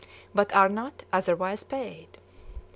[0.33, 2.07] but are not otherwise paid.